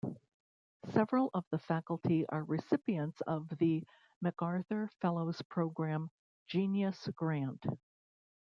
Several 0.93 1.29
of 1.35 1.45
the 1.51 1.59
faculty 1.59 2.25
are 2.27 2.43
recipients 2.43 3.21
of 3.21 3.47
the 3.59 3.83
MacArthur 4.19 4.87
Fellows 4.99 5.39
Program 5.43 6.09
"genius 6.47 7.07
grant". 7.09 7.63